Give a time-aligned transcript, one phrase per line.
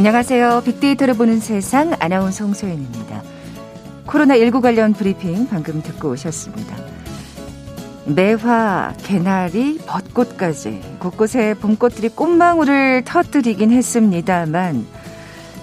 [0.00, 0.62] 안녕하세요.
[0.64, 3.22] 빅데이터를 보는 세상 아나운서 홍소연입니다.
[4.06, 6.74] 코로나19 관련 브리핑 방금 듣고 오셨습니다.
[8.06, 14.86] 매화, 개나리, 벚꽃까지 곳곳에 봄꽃들이 꽃망울을 터뜨리긴 했습니다만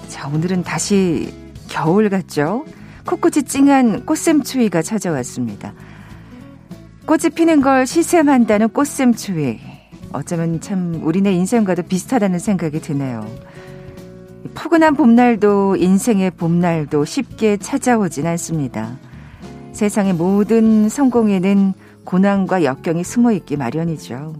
[0.07, 1.33] 자, 오늘은 다시
[1.67, 2.63] 겨울 같죠?
[3.07, 5.73] 코끝이 찡한 꽃샘추위가 찾아왔습니다.
[7.07, 9.61] 꽃이 피는 걸 시샘한다는 꽃샘추위.
[10.13, 13.25] 어쩌면 참 우리네 인생과도 비슷하다는 생각이 드네요.
[14.53, 18.97] 포근한 봄날도 인생의 봄날도 쉽게 찾아오진 않습니다.
[19.73, 24.33] 세상의 모든 성공에는 고난과 역경이 숨어 있기 마련이죠.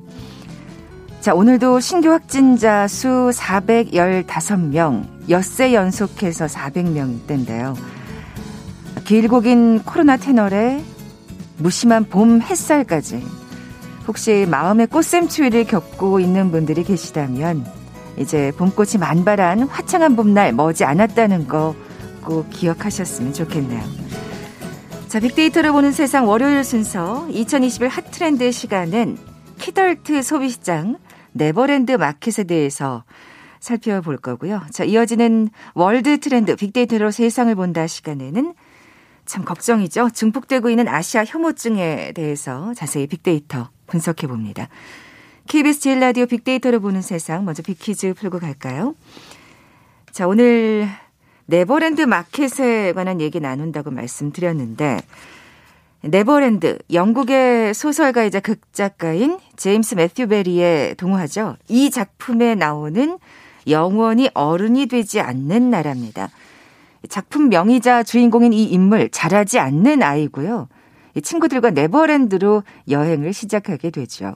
[1.20, 7.76] 자, 오늘도 신규 확진자 수 415명, 엿새 연속해서 400명대인데요.
[9.04, 10.84] 길고 긴 코로나 테너에
[11.58, 13.24] 무심한 봄 햇살까지
[14.08, 17.66] 혹시 마음의 꽃샘추위를 겪고 있는 분들이 계시다면
[18.18, 21.76] 이제 봄꽃이 만발한 화창한 봄날 머지 않았다는 거
[22.28, 23.82] 꼭 기억하셨으면 좋겠네요.
[25.08, 29.18] 자, 빅데이터를 보는 세상 월요일 순서 2021 핫트렌드 시간은
[29.60, 30.98] 키덜트 소비시장
[31.32, 33.06] 네버랜드 마켓에 대해서
[33.62, 34.62] 살펴볼 거고요.
[34.72, 38.54] 자, 이어지는 world 트렌드 빅데이터로 세상을 본다 시간에는
[39.26, 40.10] 참 걱정이죠.
[40.10, 44.68] 증폭되고 있는 아시아 혐오증에 대해서 자세히 빅데이터 분석해 봅니다.
[45.48, 48.96] KBS 제일 라디오 빅데이터로 보는 세상 먼저 빅퀴즈 풀고 갈까요?
[50.12, 50.88] 자, 오늘
[51.46, 55.00] 네버랜드 마켓에 관한 얘기 나눈다고 말씀드렸는데
[56.02, 61.56] 네버랜드 영국의 소설가이자 극작가인 제임스 매튜 배리의 동화죠.
[61.70, 63.18] 이 작품에 나오는
[63.68, 66.30] 영원히 어른이 되지 않는 나라입니다.
[67.08, 70.68] 작품명이자 주인공인 이 인물 자라지 않는 아이고요.
[71.24, 74.36] 친구들과 네버랜드로 여행을 시작하게 되죠.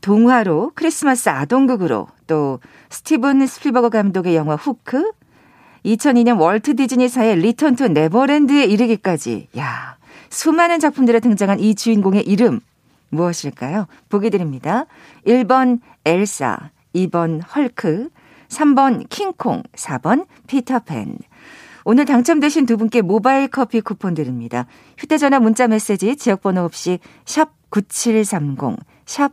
[0.00, 5.12] 동화로 크리스마스 아동극으로 또 스티븐 스필버그 감독의 영화 후크
[5.84, 9.96] 2002년 월트 디즈니사의 Return to 네버랜드에 이르기까지 야
[10.28, 12.60] 수많은 작품들에 등장한 이 주인공의 이름
[13.10, 13.86] 무엇일까요?
[14.08, 14.86] 보기 드립니다.
[15.26, 18.08] 1번 엘사, 2번 헐크,
[18.48, 21.18] 3번 킹콩, 4번 피터팬.
[21.84, 24.66] 오늘 당첨되신 두 분께 모바일 커피 쿠폰 드립니다.
[24.98, 29.32] 휴대전화 문자 메시지 지역번호 없이 샵 9730, 샵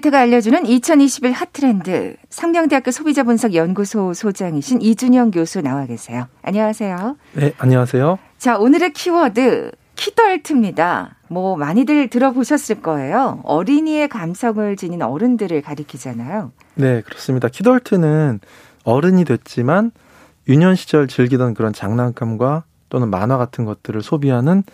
[0.00, 6.26] 빅데이터가 알려주는 2021 핫트렌드 상명대학교 소비자분석연구소 소장이신 이준영 교수 나와 계세요.
[6.42, 7.16] 안녕하세요.
[7.34, 8.18] 네, 안녕하세요.
[8.38, 11.16] 자, 오늘의 키워드 키덜트입니다.
[11.28, 13.40] 뭐 많이들 들어보셨을 거예요.
[13.44, 16.52] 어린이의 감성을 지닌 어른들을 가리키잖아요.
[16.74, 17.48] 네, 그렇습니다.
[17.48, 18.40] 키덜트는
[18.84, 19.92] 어른이 됐지만
[20.48, 24.64] 유년 시절 즐기던 그런 장난감과 또는 만화 같은 것들을 소비하는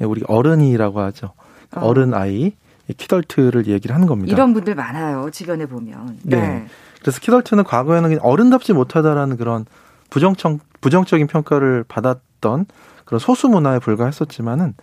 [0.00, 1.32] 우리 어른이라고 하죠.
[1.74, 1.80] 어.
[1.80, 2.52] 어른 아이.
[2.92, 4.32] 키덜트를 얘기를 하는 겁니다.
[4.32, 5.30] 이런 분들 많아요.
[5.30, 6.18] 주변에 보면.
[6.22, 6.40] 네.
[6.40, 6.66] 네.
[7.00, 9.66] 그래서 키덜트는 과거에는 어른답지 못하다라는 그런
[10.10, 12.66] 부정적 부정적인 평가를 받았던
[13.04, 14.74] 그런 소수 문화에 불과했었지만은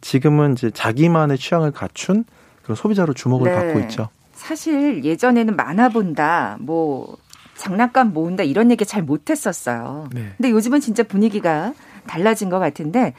[0.00, 2.24] 지금은 이제 자기만의 취향을 갖춘
[2.62, 3.56] 그런 소비자로 주목을 네.
[3.56, 4.08] 받고 있죠.
[4.32, 7.16] 사실 예전에는 만화 본다, 뭐
[7.56, 10.08] 장난감 모은다 이런 얘기 잘 못했었어요.
[10.12, 10.32] 네.
[10.36, 11.74] 근데 요즘은 진짜 분위기가
[12.06, 13.14] 달라진 것 같은데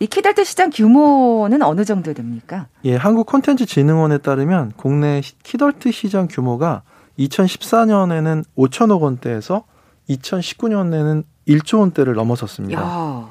[0.00, 2.66] 이 키덜트 시장 규모는 어느 정도 됩니까?
[2.84, 6.82] 예, 한국 콘텐츠 진흥원에 따르면 국내 키덜트 시장 규모가
[7.18, 9.64] 2014년에는 5천억 원대에서
[10.08, 12.80] 2019년에는 1조 원대를 넘어섰습니다.
[12.80, 13.28] 야,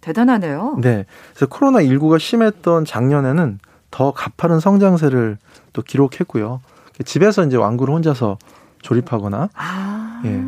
[0.00, 0.76] 대단하네요.
[0.80, 1.04] 네.
[1.30, 3.58] 그래서 코로나 19가 심했던 작년에는
[3.90, 5.38] 더 가파른 성장세를
[5.72, 6.60] 또 기록했고요.
[7.04, 8.38] 집에서 이제 완구를 혼자서
[8.82, 10.22] 조립하거나 아.
[10.24, 10.42] 예.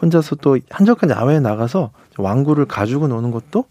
[0.00, 3.64] 혼자서 또 한적한 야외에 나가서 완구를 가지고 노는 것도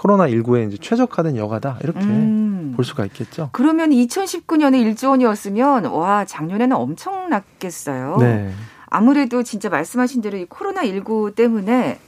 [0.00, 2.72] 코로나19에 이제 최적화된 여가다 이렇게 음.
[2.74, 3.50] 볼 수가 있겠죠.
[3.52, 8.16] 그러면 2019년에 1조 원이었으면 와 작년에는 엄청났겠어요.
[8.18, 8.50] 네.
[8.86, 11.98] 아무래도 진짜 말씀하신 대로 이 코로나19 때문에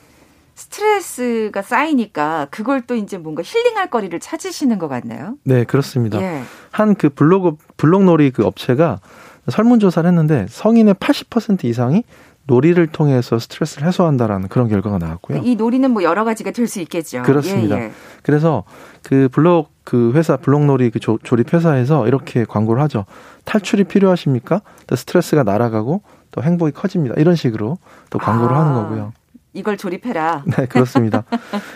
[0.54, 5.36] 스트레스가 쌓이니까 그걸 또 이제 뭔가 힐링할 거리를 찾으시는 것 같네요.
[5.44, 6.20] 네, 그렇습니다.
[6.20, 6.42] 예.
[6.72, 9.00] 한그 블로그 블록놀이 그 업체가
[9.48, 12.04] 설문조사를 했는데 성인의 80% 이상이
[12.44, 15.40] 놀이를 통해서 스트레스를 해소한다라는 그런 결과가 나왔고요.
[15.44, 17.22] 이 놀이는 뭐 여러 가지가 될 수 있겠죠.
[17.22, 17.78] 그렇습니다.
[17.78, 17.92] 예, 예.
[18.22, 18.64] 그래서
[19.02, 23.04] 그 블록 그 회사 블록놀이 그 조, 조립 회사에서 이렇게 광고를 하죠.
[23.44, 24.62] 탈출이 필요하십니까?
[24.86, 27.14] 또 스트레스가 날아가고 또 행복이 커집니다.
[27.18, 27.78] 이런 식으로
[28.10, 29.12] 또 광고를 아, 하는 거고요.
[29.52, 30.44] 이걸 조립해라.
[30.56, 31.24] 네, 그렇습니다.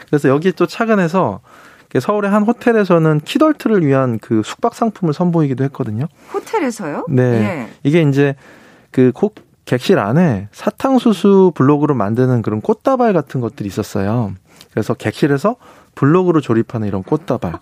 [0.08, 1.40] 그래서 여기 또 차근해서
[1.98, 6.06] 서울의 한 호텔에서는 키덜트를 위한 그 숙박 상품을 선보이기도 했거든요.
[6.32, 7.06] 호텔에서요?
[7.08, 7.22] 네.
[7.22, 7.68] 예.
[7.82, 8.34] 이게 이제
[8.90, 9.12] 그
[9.66, 14.32] 객실 안에 사탕수수 블록으로 만드는 그런 꽃다발 같은 것들이 있었어요.
[14.70, 15.56] 그래서 객실에서
[15.94, 17.52] 블록으로 조립하는 이런 꽃다발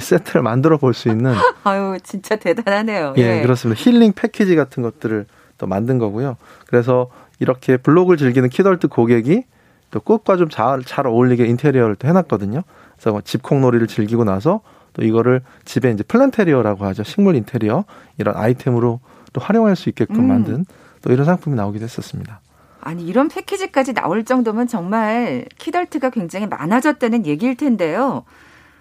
[0.00, 3.14] 세트를 만들어 볼 수 있는 아유 진짜 대단하네요.
[3.18, 3.80] 예, 예, 그렇습니다.
[3.80, 5.26] 힐링 패키지 같은 것들을
[5.58, 6.36] 또 만든 거고요.
[6.66, 7.08] 그래서
[7.40, 9.44] 이렇게 블록을 즐기는 키덜트 고객이
[9.90, 12.62] 또 꽃과 좀 잘 잘 어울리게 인테리어를 또 해놨거든요.
[12.94, 14.60] 그래서 뭐 집콩놀이를 즐기고 나서
[14.92, 17.02] 또 이거를 집에 이제 플랜테리어라고 하죠.
[17.02, 17.84] 식물 인테리어
[18.18, 19.00] 이런 아이템으로
[19.32, 20.28] 또 활용할 수 있게끔 음.
[20.28, 20.64] 만든
[21.02, 22.40] 또 이런 상품이 나오기도 했었습니다.
[22.80, 28.24] 아니 이런 패키지까지 나올 정도면 정말 키덜트가 굉장히 많아졌다는 얘기일 텐데요.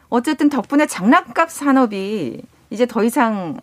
[0.10, 3.60] 어쨌든 덕분에 장난감 산업이 이제 더 이상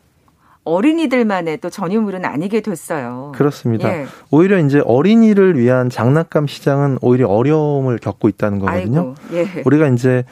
[0.64, 3.32] 어린이들만의 또 전유물은 아니게 됐어요.
[3.36, 3.88] 그렇습니다.
[3.88, 4.06] 예.
[4.30, 9.14] 오히려 이제 어린이를 위한 장난감 시장은 오히려 어려움을 겪고 있다는 거거든요.
[9.30, 9.62] 아이고, 예.
[9.64, 10.24] 우리가 이제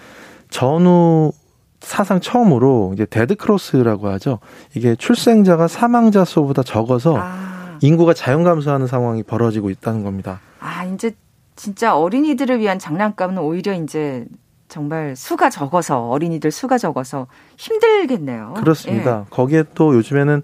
[0.51, 1.33] 전후
[1.81, 4.41] 사상 처음으로 이제 데드 크로스라고 하죠.
[4.75, 7.54] 이게 출생자가 사망자 수보다 적어서 아.
[7.81, 10.41] 인구가 자연 감소하는 상황이 벌어지고 있다는 겁니다.
[10.61, 11.15] 아, 이제
[11.57, 14.27] 진짜 어린이들을 위한 장난감은 오히려 이제
[14.69, 17.27] 정말 수가 적어서 어린이들 수가 적어서
[17.57, 18.55] 힘들겠네요.
[18.57, 19.25] 그렇습니다.
[19.27, 19.31] 예.
[19.31, 20.43] 거기에 또 요즘에는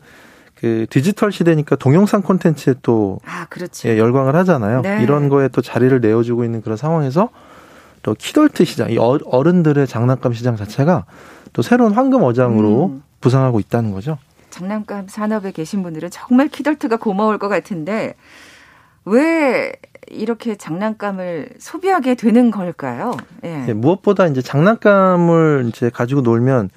[0.54, 3.88] 그 디지털 시대니까 동영상 콘텐츠에 또 아, 그렇지.
[3.88, 4.82] 예, 열광을 하잖아요.
[4.82, 5.02] 네.
[5.02, 7.30] 이런 거에 또 자리를 내어주고 있는 그런 상황에서
[8.02, 11.06] 또 키덜트 시장, 이 어, 어른들의 장난감 시장 자체가
[11.52, 13.02] 또 새로운 황금 어장으로 음.
[13.20, 14.18] 부상하고 있다는 거죠.
[14.50, 18.14] 장난감 산업에 계신 분들은 정말 키덜트가 고마울 것 같은데
[19.04, 19.72] 왜
[20.08, 23.16] 이렇게 장난감을 소비하게 되는 걸까요?
[23.44, 23.66] 예.
[23.68, 26.70] 예, 무엇보다 이제 장난감을 이제 가지고 놀면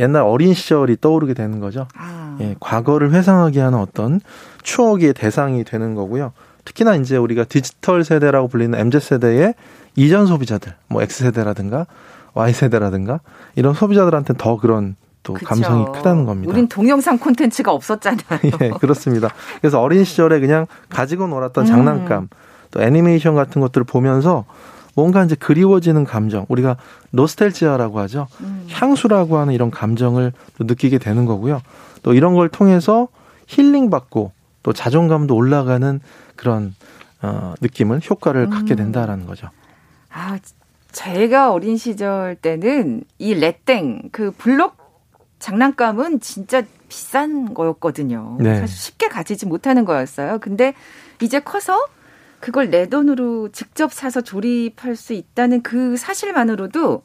[0.00, 1.86] 옛날 어린 시절이 떠오르게 되는 거죠.
[1.96, 2.36] 아.
[2.40, 4.20] 예, 과거를 회상하게 하는 어떤
[4.62, 6.32] 추억의 대상이 되는 거고요.
[6.64, 9.54] 특히나 이제 우리가 디지털 세대라고 불리는 MZ 세대의
[9.96, 11.86] 이전 소비자들, 뭐 X 세대라든가
[12.34, 13.20] Y 세대라든가
[13.56, 15.46] 이런 소비자들한테 더 그런 또 그쵸.
[15.46, 16.52] 감성이 크다는 겁니다.
[16.52, 18.40] 우린 동영상 콘텐츠가 없었잖아요.
[18.62, 19.28] 예, 그렇습니다.
[19.60, 21.66] 그래서 어린 시절에 그냥 가지고 놀았던 음.
[21.66, 22.28] 장난감,
[22.70, 24.44] 또 애니메이션 같은 것들을 보면서
[24.94, 26.76] 뭔가 이제 그리워지는 감정, 우리가
[27.10, 28.26] 노스텔지아라고 하죠.
[28.40, 28.66] 음.
[28.70, 31.62] 향수라고 하는 이런 감정을 또 느끼게 되는 거고요.
[32.02, 33.08] 또 이런 걸 통해서
[33.46, 34.32] 힐링 받고
[34.62, 36.00] 또 자존감도 올라가는
[36.36, 36.74] 그런
[37.22, 38.50] 어, 느낌을 효과를 음.
[38.50, 39.48] 갖게 된다라는 거죠.
[40.10, 40.38] 아,
[40.90, 44.81] 제가 어린 시절 때는 이 레땡 그 블록
[45.42, 48.36] 장난감은 진짜 비싼 거였거든요.
[48.38, 48.60] 네.
[48.60, 50.38] 사실 쉽게 가지지 못하는 거였어요.
[50.38, 50.72] 근데
[51.20, 51.76] 이제 커서
[52.38, 57.02] 그걸 내 돈으로 직접 사서 조립할 수 있다는 그 사실만으로도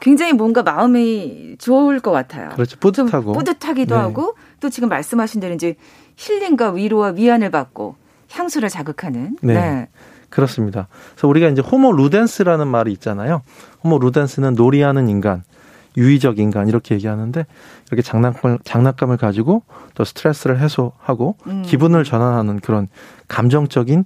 [0.00, 2.48] 굉장히 뭔가 마음이 좋을 것 같아요.
[2.54, 2.78] 그렇죠.
[2.78, 3.32] 뿌듯하고.
[3.32, 4.00] 뿌듯하기도 네.
[4.00, 5.76] 하고 또 지금 말씀하신 대로 이제
[6.16, 7.96] 힐링과 위로와 위안을 받고
[8.30, 9.36] 향수를 자극하는.
[9.42, 9.54] 네.
[9.54, 9.88] 네.
[10.30, 10.88] 그렇습니다.
[11.12, 13.42] 그래서 우리가 이제 호모 루덴스라는 말이 있잖아요.
[13.84, 15.44] 호모 루덴스는 놀이하는 인간.
[15.96, 17.46] 유의적 인간 이렇게 얘기하는데
[17.88, 19.62] 이렇게 장난감을 장난감을 가지고
[19.94, 21.62] 또 스트레스를 해소하고 음.
[21.64, 22.88] 기분을 전환하는 그런
[23.28, 24.04] 감정적인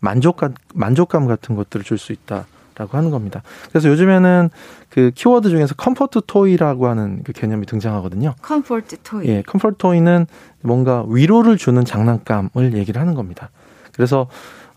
[0.00, 2.46] 만족감 만족감 같은 것들을 줄 수 있다.
[2.78, 3.42] 라고 하는 겁니다.
[3.70, 4.50] 그래서 요즘에는
[4.88, 8.36] 그 키워드 중에서 comfort toy라고 하는 그 개념이 등장하거든요.
[8.40, 9.26] comfort toy.
[9.26, 10.28] 예, comfort toy는
[10.62, 13.50] 뭔가 위로를 주는 장난감을 얘기를 하는 겁니다.
[13.92, 14.28] 그래서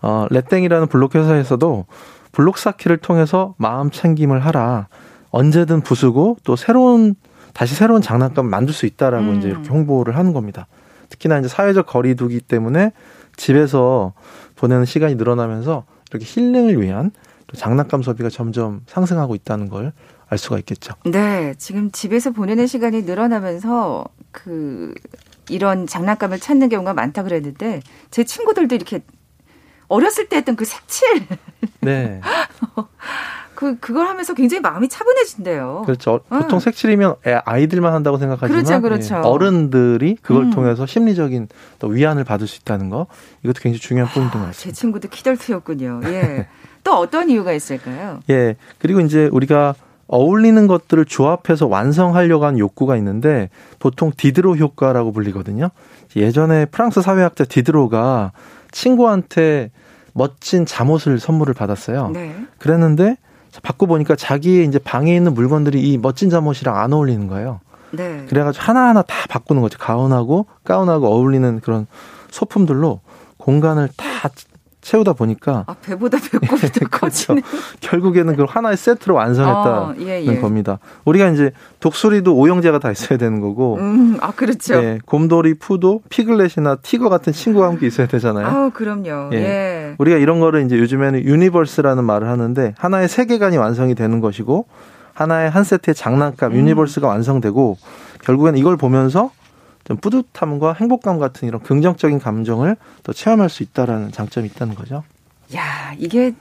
[0.02, 1.86] 어 레땡이라는 블록 회사에서도
[2.32, 4.88] 블록 쌓기를 통해서 마음 챙김을 하라.
[5.32, 7.16] 언제든 부수고 또 새로운
[7.54, 9.38] 다시 새로운 장난감 만들 수 있다라고 음.
[9.38, 10.68] 이제 이렇게 홍보를 하는 겁니다.
[11.10, 12.92] 특히나 이제 사회적 거리두기 때문에
[13.36, 14.14] 집에서
[14.56, 17.12] 보내는 시간이 늘어나면서 이렇게 힐링을 위한
[17.48, 19.92] 또 장난감 소비가 점점 상승하고 있다는 걸
[20.32, 20.94] 알 수가 있겠죠.
[21.04, 24.94] 네, 지금 집에서 보내는 시간이 늘어나면서 그
[25.50, 29.04] 이런 장난감을 찾는 경우가 많다 그랬는데 제 친구들도 이렇게
[29.90, 31.28] 어렸을 때 했던 그 색칠.
[31.82, 32.22] 네.
[33.62, 35.84] 그 그걸 하면서 굉장히 마음이 차분해진대요.
[35.86, 36.22] 그렇죠.
[36.30, 36.60] 보통 응.
[36.60, 39.16] 색칠이면 아이들만 한다고 생각하지만 그렇죠, 그렇죠.
[39.18, 40.50] 예, 어른들이 그걸 음.
[40.50, 43.06] 통해서 심리적인 또 위안을 받을 수 있다는 거
[43.44, 44.58] 이것도 굉장히 중요한 포인트인 것 같습니다.
[44.58, 46.02] 제 친구도 키덜트였군요.
[46.06, 46.48] 예.
[46.84, 48.22] 또 어떤 이유가 있을까요?
[48.32, 48.56] 예.
[48.80, 49.76] 그리고 이제 우리가
[50.08, 55.70] 어울리는 것들을 조합해서 완성하려고 하는 욕구가 있는데 보통 디드로 효과라고 불리거든요.
[56.16, 58.32] 예전에 프랑스 사회학자 디드로가
[58.72, 59.70] 친구한테
[60.14, 62.10] 멋진 잠옷을 선물을 받았어요.
[62.10, 62.36] 네.
[62.58, 63.18] 그랬는데
[63.62, 67.60] 받고 보니까 자기의 이제 방에 있는 물건들이 이 멋진 잠옷이랑 안 어울리는 거예요.
[67.92, 68.26] 네.
[68.30, 69.78] 그래가지고 하나하나 다 바꾸는 거죠.
[69.78, 71.88] 가운하고 가운하고 어울리는 그런
[72.30, 73.02] 소품들로
[73.38, 74.30] 공간을 다
[74.82, 77.36] 채우다 보니까 아, 배보다 배꼽이 더 그렇죠.
[77.80, 80.40] 결국에는 그 하나의 세트로 완성했다는 어, 예, 예.
[80.40, 80.80] 겁니다.
[81.06, 84.76] 우리가 이제 독수리도 오형제가 다 있어야 되는 거고, 음, 아 그렇죠.
[84.76, 88.48] 예, 곰돌이 푸도, 피글렛이나 티거 같은 친구와 함께 있어야 되잖아요.
[88.48, 89.30] 아, 그럼요.
[89.34, 89.38] 예.
[89.38, 89.96] 예.
[90.00, 94.66] 우리가 이런 거를 이제 요즘에는 universe라는 말을 하는데 하나의 세계관이 완성이 되는 것이고
[95.14, 96.58] 하나의 한 세트의 장난감 음.
[96.58, 97.78] universe가 완성되고
[98.24, 99.32] 결국엔 이걸 보면서
[99.92, 105.04] 좀 뿌듯함과 행복감 같은 이런 긍정적인 감정을 또 체험할 수 있다라는 장점이 있다는 거죠.
[105.54, 106.34] 야, 이게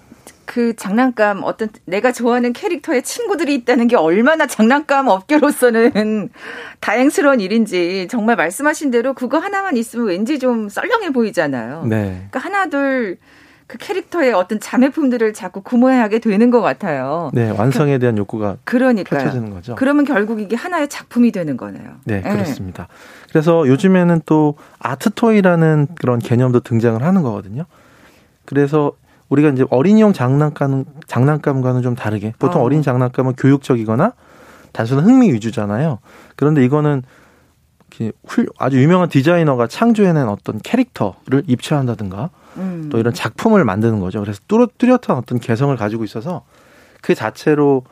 [0.45, 6.28] 그 장난감 어떤 내가 좋아하는 캐릭터의 친구들이 있다는 게 얼마나 장난감 업계로서는
[6.78, 11.87] 다행스러운 일인지 정말 말씀하신 대로 그거 하나만 있으면 왠지 좀 썰렁해 보이잖아요.
[11.87, 12.28] 네.
[12.30, 13.19] 그러니까 하나 둘
[13.70, 17.30] 그 캐릭터의 어떤 자매품들을 자꾸 구매하게 되는 것 같아요.
[17.32, 19.76] 네, 완성에 대한 욕구가 그러니까 펼쳐지는 거죠.
[19.76, 21.88] 그러면 결국 이게 하나의 작품이 되는 거네요.
[22.02, 22.88] 네, 네, 그렇습니다.
[23.28, 27.62] 그래서 요즘에는 또 아트토이라는 그런 개념도 등장을 하는 거거든요.
[28.44, 28.90] 그래서
[29.28, 32.64] 우리가 이제 어린이용 장난감 장난감과는 좀 다르게 보통 어.
[32.64, 34.14] 어린 장난감은 교육적이거나
[34.72, 36.00] 단순한 흥미 위주잖아요.
[36.34, 37.04] 그런데 이거는
[38.58, 42.88] 아주 유명한 디자이너가 창조해낸 어떤 캐릭터를 입체한다든가 음.
[42.90, 44.21] 또 이런 작품을 만드는 거죠.
[44.21, 46.45] 그래서 뚜렷한 어떤 개성을 가지고 있어서
[47.00, 47.85] 그 자체로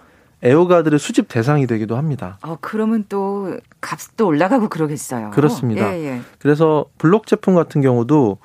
[0.44, 2.38] 애호가들의 수집 대상이 되기도 합니다.
[2.42, 5.30] 어, 그러면 또 값도 올라가고 그러겠어요.
[5.30, 5.92] 그렇습니다.
[5.94, 6.20] 예, 예.
[6.38, 8.38] 그래서 블록 제품 같은 경우도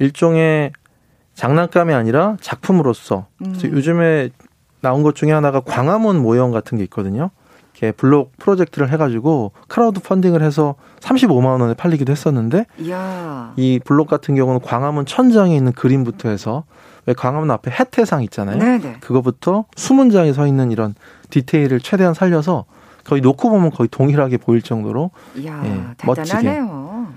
[0.00, 0.72] 일종의
[1.34, 3.54] 장난감이 아니라 작품으로서 음.
[3.62, 4.30] 요즘에
[4.80, 7.30] 나온 것 중에 하나가 광화문 모형 같은 게 있거든요.
[7.78, 13.52] 이렇게 블록 프로젝트를 해가지고 크라우드 펀딩을 해서 35만 원에 팔리기도 했었는데 이야.
[13.56, 16.64] 이 블록 같은 경우는 광화문 천장에 있는 그림부터 해서
[17.06, 18.58] 왜 광화문 앞에 해태상 있잖아요.
[18.58, 18.96] 네네.
[19.00, 20.94] 그거부터 수문장에 서 있는 이런
[21.30, 22.64] 디테일을 최대한 살려서
[23.04, 26.60] 거의 놓고 보면 거의 동일하게 보일 정도로 이야, 예, 멋지게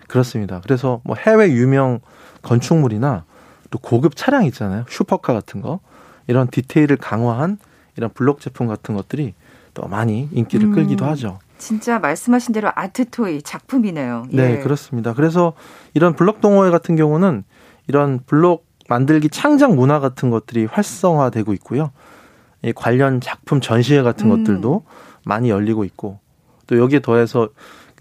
[0.08, 0.62] 그렇습니다.
[0.64, 2.00] 그래서 뭐 해외 유명
[2.44, 3.26] 건축물이나
[3.72, 4.86] 또 고급 차량 있잖아요.
[4.88, 5.80] 슈퍼카 같은 거
[6.28, 7.58] 이런 디테일을 강화한
[7.98, 9.34] 이런 블록 제품 같은 것들이
[9.74, 11.40] 또 많이 인기를 음, 끌기도 하죠.
[11.58, 14.26] 진짜 말씀하신 대로 아트토이 작품이네요.
[14.32, 14.36] 예.
[14.36, 15.14] 네, 그렇습니다.
[15.14, 15.54] 그래서
[15.94, 17.44] 이런 블록 동호회 같은 경우는
[17.88, 21.92] 이런 블록 만들기 창작 문화 같은 것들이 활성화되고 있고요.
[22.64, 24.44] 이 관련 작품 전시회 같은 음.
[24.44, 24.84] 것들도
[25.26, 26.20] 많이 열리고 있고
[26.68, 27.50] 또 여기에 더해서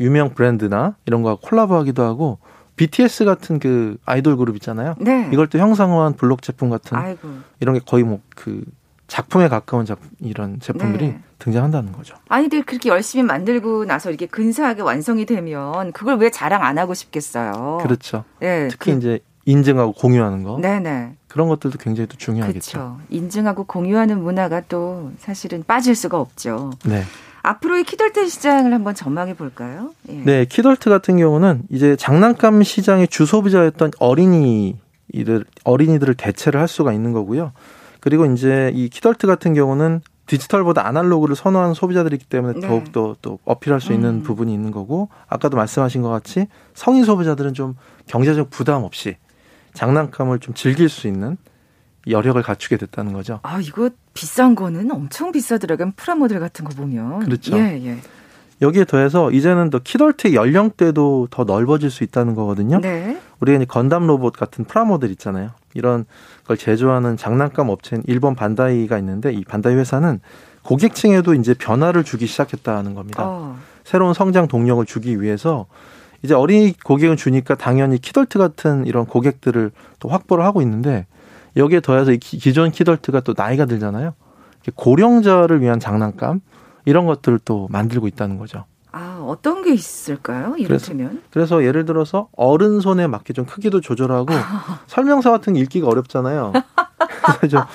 [0.00, 2.38] 유명 브랜드나 이런 거와 콜라보하기도 하고
[2.76, 4.94] BTS 같은 그 아이돌 그룹 있잖아요.
[4.98, 5.28] 네.
[5.32, 7.28] 이걸 또 형상화한 블록 제품 같은 아이고.
[7.60, 8.64] 이런 게 거의 뭐 그
[9.10, 11.20] 작품에 가까운 작품 이런 제품들이 네.
[11.40, 12.14] 등장한다는 거죠.
[12.28, 17.80] 아이들 그렇게 열심히 만들고 나서 이렇게 근사하게 완성이 되면 그걸 왜 자랑 안 하고 싶겠어요.
[17.82, 18.24] 그렇죠.
[18.38, 20.58] 네, 특히 그, 이제 인증하고 공유하는 거.
[20.58, 21.16] 네네.
[21.26, 22.78] 그런 것들도 굉장히 또 중요하겠죠.
[22.78, 23.00] 그렇죠.
[23.08, 26.70] 인증하고 공유하는 문화가 또 사실은 빠질 수가 없죠.
[26.84, 27.02] 네.
[27.42, 29.94] 앞으로의 키덜트 시장을 한번 전망해 볼까요?
[30.10, 30.12] 예.
[30.24, 37.52] 네, 키덜트 같은 경우는 이제 장난감 시장의 주소비자였던 어린이들 어린이들을 대체를 할 수가 있는 거고요.
[38.00, 42.68] 그리고 이제 이 키덜트 같은 경우는 디지털보다 아날로그를 선호하는 소비자들이기 때문에 네.
[42.68, 44.22] 더욱더 또 어필할 수 있는 음.
[44.22, 47.74] 부분이 있는 거고 아까도 말씀하신 것 같이 성인 소비자들은 좀
[48.06, 49.16] 경제적 부담 없이
[49.74, 51.36] 장난감을 좀 즐길 수 있는
[52.08, 53.40] 여력을 갖추게 됐다는 거죠.
[53.42, 55.94] 아, 이거 비싼 거는 엄청 비싸더라고요.
[55.96, 57.24] 프라모델 같은 거 보면.
[57.24, 57.56] 그렇죠.
[57.58, 57.98] 예, 예.
[58.62, 62.80] 여기에 더해서 이제는 더 키덜트의 연령대도 더 넓어질 수 있다는 거거든요.
[62.80, 63.18] 네.
[63.40, 65.50] 우리가 건담 로봇 같은 프라모델 있잖아요.
[65.74, 66.04] 이런
[66.46, 70.20] 걸 제조하는 장난감 업체인 일본 반다이가 있는데 이 반다이 회사는
[70.62, 73.24] 고객층에도 이제 변화를 주기 시작했다는 겁니다.
[73.26, 73.56] 어.
[73.84, 75.66] 새로운 성장 동력을 주기 위해서
[76.22, 81.06] 이제 어린이 고객은 주니까 당연히 키덜트 같은 이런 고객들을 또 확보를 하고 있는데
[81.56, 84.14] 여기에 더해서 이 기존 키덜트가 또 나이가 들잖아요.
[84.74, 86.40] 고령자를 위한 장난감
[86.84, 88.64] 이런 것들을 또 만들고 있다는 거죠.
[89.30, 90.54] 아, 어떤 게 있을까요?
[90.58, 91.08] 이를테면?
[91.30, 94.26] 그래서, 그래서 예를 들어서 어른 손에 맞게 좀 크기도 조절하고
[94.86, 96.52] 설명서 같은 게 읽기가 어렵잖아요.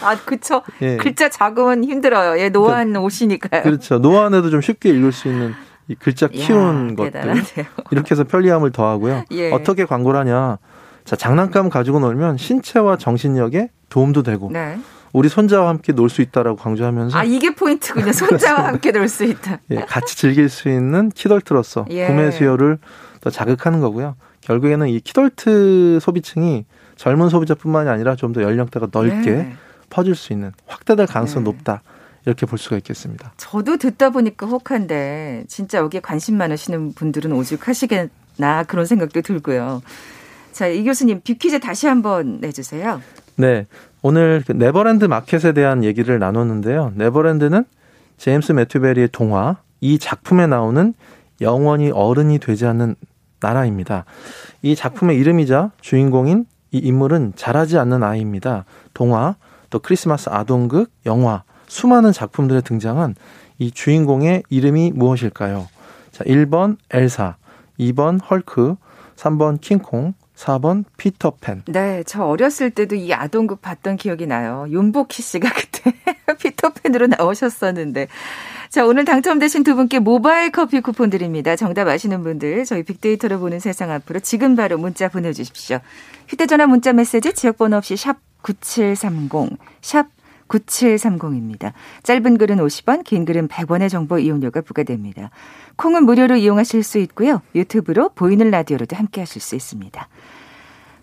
[0.02, 0.62] 아, 그쵸.
[0.82, 0.98] 예.
[0.98, 2.40] 글자 작으면 힘들어요.
[2.40, 3.64] 예, 노안 그, 오시니까요.
[3.64, 4.00] 그렇죠.
[4.00, 5.54] 노안에도 좀 쉽게 읽을 수 있는
[5.88, 7.12] 이 글자 키운 야, 것들.
[7.12, 7.66] 대단하네요.
[7.92, 9.24] 이렇게 해서 편리함을 더하고요.
[9.32, 9.52] 예.
[9.52, 10.58] 어떻게 광고를 하냐.
[11.06, 14.80] 자, 장난감 가지고 놀면 신체와 정신력에 도움도 되고 네.
[15.16, 18.12] 우리 손자와 함께 놀 수 있다라고 강조하면서 아 이게 포인트군요.
[18.14, 19.60] 손자와 함께 놀 수 있다.
[19.72, 22.08] 예, 같이 즐길 수 있는 키덜트로서 예.
[22.08, 22.80] 구매 수요를
[23.22, 24.16] 더 자극하는 거고요.
[24.42, 26.66] 결국에는 이 키덜트 소비층이
[26.98, 29.54] 젊은 소비자뿐만이 아니라 좀 더 연령대가 넓게 네.
[29.90, 31.52] 퍼질 수 있는 확대될 가능성이 네.
[31.52, 31.82] 높다.
[32.26, 33.32] 이렇게 볼 수가 있겠습니다.
[33.38, 39.82] 저도 듣다 보니까 혹한데 진짜 여기에 관심 많으시는 분들은 오죽하시겠나 그런 생각도 들고요.
[40.52, 43.02] 자, 이 교수님 뷰퀴즈 다시 한번 내주세요.
[43.38, 43.68] 네.
[44.08, 46.92] 오늘 그 네버랜드 마켓에 대한 얘기를 나눴는데요.
[46.94, 47.66] 네버랜드는
[48.18, 50.94] 제임스 매튜 배리의 동화 이 작품에 나오는
[51.42, 52.94] 영원히 어른이 되지 않는
[53.40, 54.06] 나라입니다.
[54.62, 58.66] 이 작품의 이름이자 주인공인 이 인물은 자라지 않는 아이입니다.
[58.94, 59.38] 동화,
[59.72, 63.16] 또 크리스마스 아동극, 영화, 수많은 작품들에 등장한
[63.58, 65.68] 이 주인공의 이름이 무엇일까요?
[66.12, 67.38] 자, 1번 엘사,
[67.80, 68.76] 2번 헐크,
[69.16, 71.64] 3번 킹콩, 4번 피터팬.
[71.68, 74.66] 네, 저 어렸을 때도 이 아동극 봤던 기억이 나요.
[74.70, 75.94] 윤복희 씨가 그때
[76.40, 78.08] 피터팬으로 나오셨었는데.
[78.70, 81.56] 자, 오늘 당첨되신 두 분께 모바일 커피 쿠폰 드립니다.
[81.56, 85.80] 정답 아시는 분들 저희 빅데이터로 보는 세상 앞으로 지금 바로 문자 보내 주십시오.
[86.28, 90.08] 휴대 전화 문자 메시지 지역 번호 없이 샵 9730, 샵
[90.48, 91.74] 9730입니다.
[92.04, 95.32] 짧은 글은 50원, 긴 글은 100원의 정보 이용료가 부과됩니다.
[95.76, 97.42] 콩은 무료로 이용하실 수 있고요.
[97.54, 100.08] 유튜브로 보이는 라디오로도 함께 하실 수 있습니다.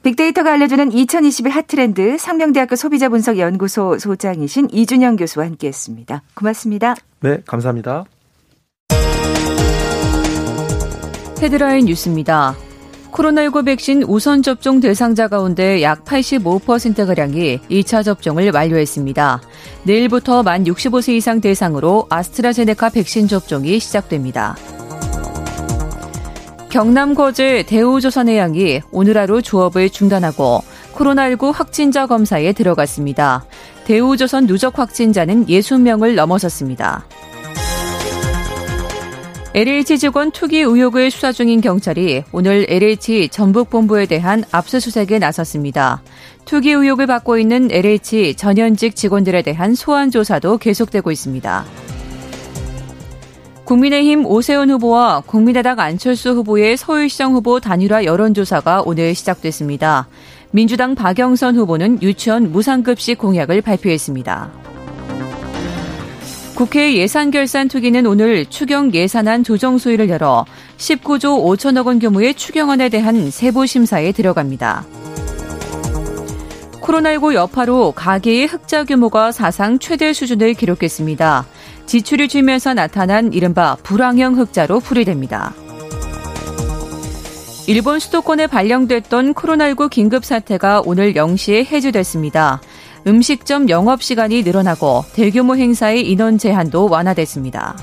[0.02, 6.22] 빅데이터가 알려주는 2021 핫트렌드 상명대학교 소비자분석연구소 소장이신 이준영 교수와 함께했습니다.
[6.34, 6.96] 고맙습니다.
[7.20, 8.04] 네, 감사합니다.
[11.40, 12.54] 헤드라인 뉴스입니다.
[13.12, 19.42] 코로나19 백신 우선 접종 대상자 가운데 약 85%가량이 2차 접종을 완료했습니다.
[19.85, 24.57] 내일부터 만 65세 이상 대상으로 아스트라제네카 백신 접종이 시작됩니다.
[26.71, 30.61] 경남 거제 대우조선해양이 오늘 하루 주업을 중단하고
[30.95, 33.45] 코로나19 확진자 검사에 들어갔습니다.
[33.85, 37.04] 대우조선 누적 확진자는 60명을 넘어섰습니다.
[39.54, 46.02] LH 직원 투기 의혹을 수사 중인 경찰이 오늘 LH 전북본부에 대한 압수수색에 나섰습니다.
[46.47, 51.66] 투기 의혹을 받고 있는 LH 전현직 직원들에 대한 소환 조사도 계속되고 있습니다.
[53.64, 60.09] 국민의힘 오세훈 후보와 국민의당 안철수 후보의 서울시장 후보 단일화 여론조사가 오늘 시작됐습니다.
[60.50, 64.62] 민주당 박영선 후보는 유치원 무상급식 공약을 발표했습니다.
[66.62, 70.46] 국회 예산결산 투기는 오늘 추경 예산안 조정 소위를 열어
[70.77, 74.87] 19조 5천억 원 규모의 추경안에 대한 세부 심사에 들어갑니다.
[76.81, 81.46] 코로나19 여파로 가계의 흑자 규모가 사상 최대 수준을 기록했습니다.
[81.87, 85.55] 지출이 줄면서 나타난 이른바 불황형 흑자로 풀이됩니다.
[87.66, 92.61] 일본 수도권에 발령됐던 코로나19 긴급 사태가 오늘 0시에 해제됐습니다.
[93.06, 97.76] 음식점 영업 시간이 늘어나고 대규모 행사의 인원 제한도 완화됐습니다.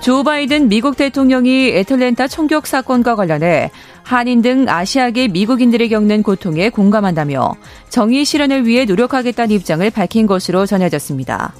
[0.00, 3.72] 조 바이든 미국 대통령이 애틀랜타 총격 사건과 관련해
[4.04, 7.54] 한인 등 아시아계 미국인들이 겪는 고통에 공감한다며
[7.88, 11.54] 정의 실현을 위해 노력하겠다는 입장을 밝힌 것으로 전해졌습니다.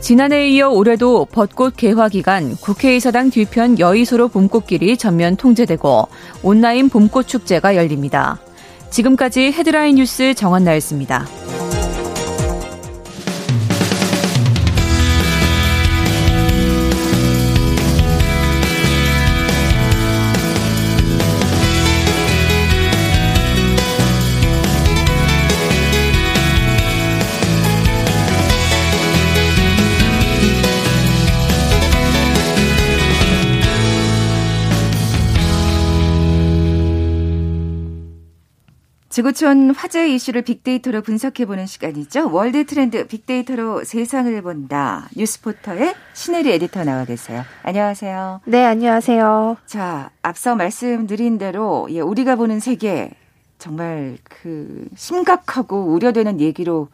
[0.00, 6.06] 지난해에 이어 올해도 벚꽃 개화 기간 국회의사당 뒤편 여의소로 봄꽃길이 전면 통제되고
[6.44, 8.38] 온라인 봄꽃 축제가 열립니다.
[8.92, 11.26] 지금까지 헤드라인 뉴스 정한나였습니다.
[39.12, 42.32] 지구촌 화제 이슈를 빅데이터로 분석해보는 시간이죠.
[42.32, 45.06] 월드 트렌드 빅데이터로 세상을 본다.
[45.14, 47.42] 뉴스포터의 신혜리 에디터 나와 계세요.
[47.62, 48.40] 안녕하세요.
[48.46, 49.58] 네, 안녕하세요.
[49.66, 53.10] 자, 앞서 말씀드린 대로 예, 우리가 보는 세계
[53.58, 56.88] 정말 그 심각하고 우려되는 얘기로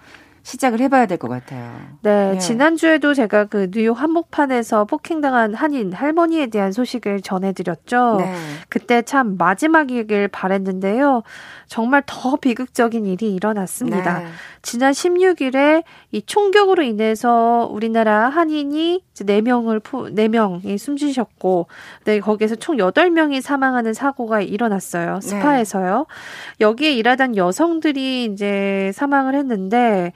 [0.48, 1.74] 시작을 해봐야 될 것 같아요.
[2.02, 8.16] 네, 네, 지난주에도 제가 그 뉴욕 한복판에서 폭행당한 한인 할머니에 대한 소식을 전해드렸죠.
[8.20, 8.34] 네.
[8.68, 11.22] 그때 참 마지막이길 바랬는데요.
[11.66, 14.20] 정말 더 비극적인 일이 일어났습니다.
[14.20, 14.26] 네.
[14.62, 21.66] 지난 16일에 이 총격으로 인해서 우리나라 한인이 4명을 4명이 숨지셨고
[22.04, 25.14] 네, 거기에서 총 8명이 사망하는 사고가 일어났어요.
[25.14, 25.20] 네.
[25.20, 26.06] 스파에서요.
[26.60, 30.12] 여기에 일하던 여성들이 이제 사망을 했는데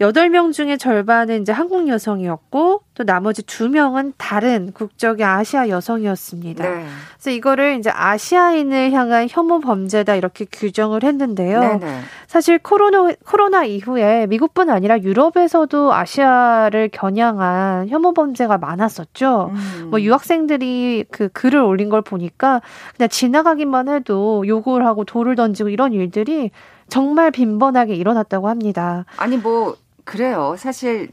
[0.00, 6.64] 8명 중에 절반은 이제 한국 여성이었고 또 나머지 2명은 다른 국적의 아시아 여성이었습니다.
[6.64, 6.86] 네.
[7.14, 11.60] 그래서 이거를 이제 아시아인을 향한 혐오 범죄다 이렇게 규정을 했는데요.
[11.60, 11.78] 네네.
[11.78, 12.00] 네.
[12.26, 19.52] 사실 코로나 코로나 이후에 미국뿐 아니라 유럽에서도 아시아를 겨냥한 혐오 범죄가 많았었죠.
[19.52, 19.88] 음.
[19.90, 22.60] 뭐 유학생들이 그 글을 올린 걸 보니까
[22.96, 26.50] 그냥 지나가기만 해도 욕을 하고 돌을 던지고 이런 일들이
[26.88, 29.06] 정말 빈번하게 일어났다고 합니다.
[29.16, 30.56] 아니 뭐 그래요.
[30.58, 31.10] 사실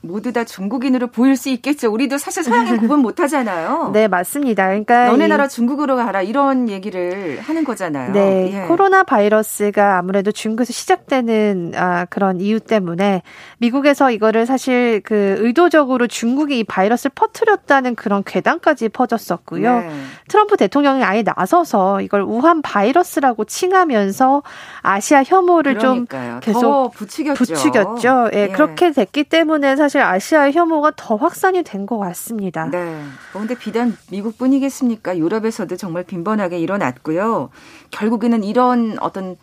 [0.00, 1.92] 모두 다 중국인으로 보일 수 있겠죠.
[1.92, 3.90] 우리도 사실 서양인 구분 못 하잖아요.
[3.92, 4.66] 네, 맞습니다.
[4.68, 8.12] 그러니까 너네 나라 중국으로 가라 이런 얘기를 하는 거잖아요.
[8.12, 8.50] 네.
[8.52, 8.66] 예.
[8.68, 13.22] 코로나 바이러스가 아무래도 중국에서 시작되는 아, 그런 이유 때문에
[13.58, 19.80] 미국에서 이거를 사실 그 의도적으로 중국이 이 바이러스를 퍼뜨렸다는 그런 괴담까지 퍼졌었고요.
[19.80, 19.90] 네.
[20.28, 24.42] 트럼프 대통령이 아예 나서서 이걸 우한 바이러스라고 칭하면서
[24.82, 26.40] 아시아 혐오를 그러니까요.
[26.40, 27.34] 좀 계속 부추겼죠.
[27.38, 28.30] 부추겼죠.
[28.34, 28.48] 예, 예.
[28.48, 32.66] 그렇게 됐기 때문에 사실 사실 아시아의 혐오가 더 확산이 된 것 같습니다.
[32.66, 33.02] 네.
[33.32, 35.16] 그런데 어, 비단 미국뿐이겠습니까?
[35.16, 37.48] 유럽에서도 정말 빈번하게 일어났고요.
[37.90, 39.36] 결국에는 이런 어떤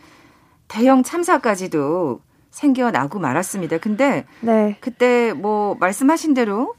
[0.67, 2.19] 대형 참사까지도
[2.51, 3.79] 생겨나고 말았습니다.
[3.79, 4.77] 근데 네.
[4.81, 6.75] 그때 뭐 말씀하신 대로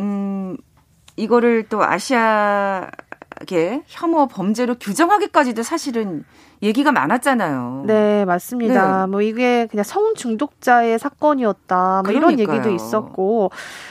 [0.00, 0.56] 음
[1.14, 2.90] 이거를 또 아시아
[3.46, 6.24] 계 혐오 범죄로 규정하기까지도 사실은
[6.62, 7.84] 얘기가 많았잖아요.
[7.86, 9.02] 네, 맞습니다.
[9.04, 9.10] 네.
[9.10, 12.02] 뭐 이게 그냥 성 중독자의 사건이었다.
[12.04, 13.50] 뭐 이런 얘기도 있었고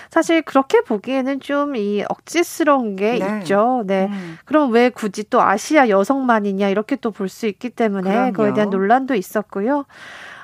[0.09, 3.39] 사실 그렇게 보기에는 좀 이 억지스러운 게 네.
[3.41, 3.83] 있죠.
[3.85, 4.07] 네.
[4.09, 4.37] 음.
[4.45, 8.31] 그럼 왜 굳이 또 아시아 여성만이냐 이렇게 또 볼 수 있기 때문에 그럼요.
[8.31, 9.85] 그거에 대한 논란도 있었고요.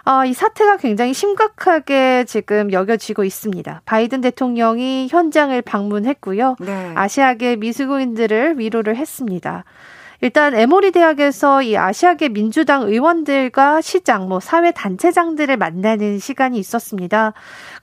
[0.05, 3.81] 어, 이 사태가 굉장히 심각하게 지금 여겨지고 있습니다.
[3.85, 6.55] 바이든 대통령이 현장을 방문했고요.
[6.59, 6.91] 네.
[6.95, 9.63] 아시아계 미술고인들을 위로를 했습니다.
[10.23, 17.33] 일단 에모리 대학에서 이 아시아계 민주당 의원들과 시장, 뭐 사회 단체장들을 만나는 시간이 있었습니다.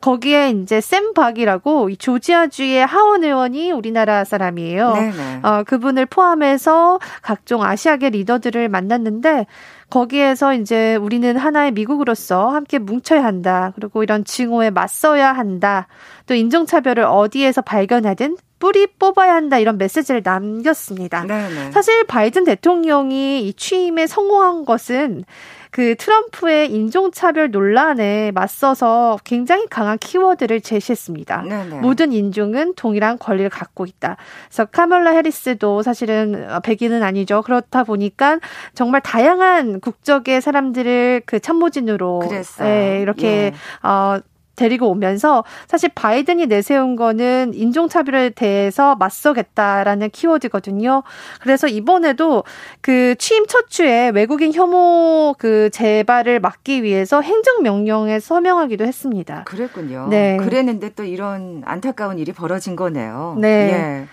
[0.01, 4.93] 거기에 이제 샘 박이라고 이 조지아주의 하원 의원이 우리나라 사람이에요.
[4.93, 5.41] 네네.
[5.43, 9.47] 어, 그분을 포함해서 각종 아시아계 리더들을 만났는데
[9.91, 13.73] 거기에서 이제 우리는 하나의 미국으로서 함께 뭉쳐야 한다.
[13.75, 15.89] 그리고 이런 증오에 맞서야 한다.
[16.27, 21.25] 또 인종차별을 어디에서 발견하든 뿌리 뽑아야 한다 이런 메시지를 남겼습니다.
[21.25, 21.71] 네네.
[21.71, 25.25] 사실 바이든 대통령이 이 취임에 성공한 것은
[25.71, 31.43] 그 트럼프의 인종차별 논란에 맞서서 굉장히 강한 키워드를 제시했습니다.
[31.43, 31.81] 네네.
[31.81, 34.17] 모든 인종은 동일한 권리를 갖고 있다.
[34.49, 37.43] 그래서 카멀라 해리스도 사실은 백인은 아니죠.
[37.43, 38.41] 그렇다 보니까
[38.75, 42.23] 정말 다양한 국적의 사람들을 그 참모진으로
[42.63, 43.53] 예, 이렇게 예.
[43.87, 44.21] 어,
[44.59, 51.03] 데리고 오면서 사실 바이든이 내세운 거는 인종차별에 대해서 맞서겠다라는 키워드거든요.
[51.41, 52.45] 그래서 이번에도
[52.81, 59.45] 그 취임 첫 주에 외국인 혐오 그 재발을 막기 위해서 행정명령에 서명하기도 했습니다.
[59.45, 60.09] 그랬군요.
[60.11, 60.37] 네.
[60.37, 63.37] 그랬는데 또 이런 안타까운 일이 벌어진 거네요.
[63.41, 63.49] 네.
[63.49, 64.09] 예.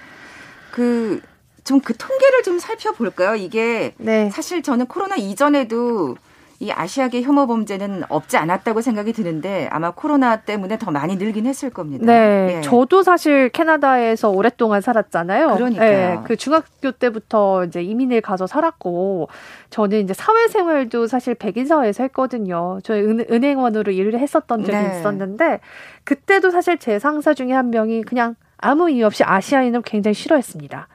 [0.71, 1.21] 그,
[1.63, 3.35] 좀 그 통계를 좀 살펴볼까요?
[3.35, 4.29] 이게 네.
[4.29, 6.15] 사실 저는 코로나 이전에도
[6.59, 11.69] 이 아시아계 혐오 범죄는 없지 않았다고 생각이 드는데 아마 코로나 때문에 더 많이 늘긴 했을
[11.69, 12.05] 겁니다.
[12.05, 12.57] 네.
[12.57, 12.61] 예.
[12.61, 15.55] 저도 사실 캐나다에서 오랫동안 살았잖아요.
[15.55, 15.89] 그러니까요.
[15.89, 19.27] 네, 그 중학교 때부터 이제 이민을 가서 살았고
[19.69, 22.79] 저는 이제 사회생활도 사실 백인 사회에서 했거든요.
[22.83, 24.99] 저희 은, 은행원으로 일을 했었던 적이 네.
[24.99, 25.59] 있었는데
[26.05, 30.87] 그때도 사실 제 상사 중에 한 명이 그냥 아무 이유 없이 아시아인을 굉장히 싫어했습니다.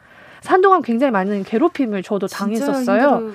[0.47, 3.33] 한동안 굉장히 많은 괴롭힘을 저도 당했었어요.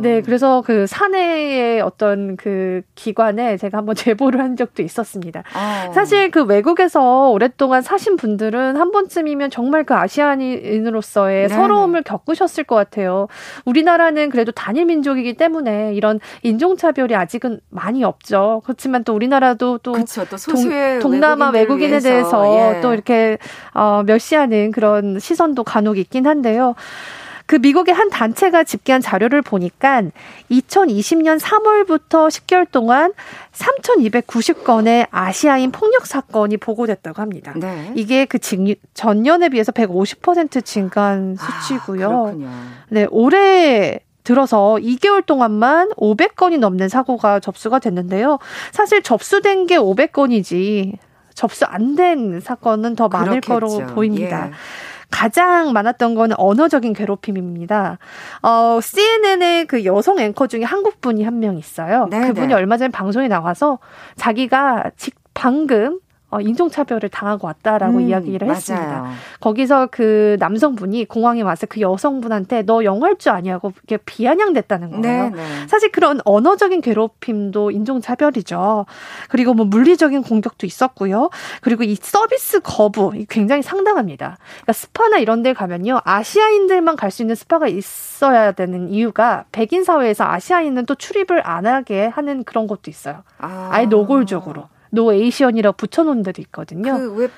[0.00, 5.44] 네, 그래서 그 사내의 어떤 그 기관에 제가 한번 제보를 한 적도 있었습니다.
[5.54, 5.90] 아.
[5.92, 11.54] 사실 그 외국에서 오랫동안 사신 분들은 한 번쯤이면 정말 그 아시아인으로서의 네.
[11.54, 13.28] 서러움을 겪으셨을 것 같아요.
[13.64, 18.62] 우리나라는 그래도 단일 민족이기 때문에 이런 인종차별이 아직은 많이 없죠.
[18.64, 22.80] 그렇지만 또 우리나라도 또, 그쵸, 또 동, 동남아 외국인에 대해서 예.
[22.80, 23.38] 또 이렇게
[23.74, 26.74] 어, 멸시하는 그런 시선도 간혹 있긴 한 한데요.
[27.46, 30.02] 그 미국의 한 단체가 집계한 자료를 보니까
[30.50, 33.12] 2020년 3월부터 10개월 동안
[33.52, 37.52] 3,290건의 아시아인 폭력 사건이 보고됐다고 합니다.
[37.56, 37.92] 네.
[37.94, 38.38] 이게 그
[38.94, 42.34] 전년에 비해서 150% 증가한 아, 수치고요.
[42.46, 48.38] 아, 네, 올해 들어서 2개월 동안만 500건이 넘는 사고가 접수가 됐는데요.
[48.70, 50.96] 사실 접수된 게 500건이지
[51.34, 53.78] 접수 안 된 사건은 더 많을 그렇겠죠.
[53.78, 54.46] 거로 보입니다.
[54.48, 54.52] 예.
[55.12, 57.98] 가장 많았던 거는 언어적인 괴롭힘입니다.
[58.42, 62.06] 어, CNN의 그 여성 앵커 중에 한국 분이 한 명 있어요.
[62.10, 62.28] 네네.
[62.28, 62.54] 그분이 네.
[62.54, 63.78] 얼마 전에 방송에 나와서
[64.16, 65.98] 자기가 직 방금
[66.32, 68.56] 어, 인종차별을 당하고 왔다라고 음, 이야기를 맞아요.
[68.56, 69.10] 했습니다.
[69.40, 75.24] 거기서 그 남성분이 공항에 와서 그 여성분한테 너 영어 할 줄 아냐고 이렇게 비아냥댔다는 거예요.
[75.28, 75.42] 네, 네.
[75.68, 78.86] 사실 그런 언어적인 괴롭힘도 인종차별이죠.
[79.28, 81.28] 그리고 뭐 물리적인 공격도 있었고요.
[81.60, 84.38] 그리고 이 서비스 거부 굉장히 상당합니다.
[84.62, 86.00] 그러니까 스파나 이런 데 가면요.
[86.04, 92.06] 아시아인들만 갈 수 있는 스파가 있어야 되는 이유가 백인 사회에서 아시아인은 또 출입을 안 하게
[92.06, 93.22] 하는 그런 것도 있어요.
[93.38, 93.68] 아.
[93.70, 94.68] 아예 노골적으로.
[94.92, 96.96] no Asian이라 붙여놓은 데도 있거든요.
[96.96, 97.28] 그왜